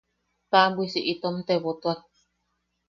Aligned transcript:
Taʼabwisi 0.51 0.99
itom 1.13 1.35
tebotuak. 1.47 1.99